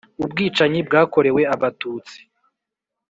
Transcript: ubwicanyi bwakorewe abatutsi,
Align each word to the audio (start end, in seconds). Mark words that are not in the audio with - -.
ubwicanyi 0.23 0.79
bwakorewe 0.87 1.41
abatutsi, 1.55 2.17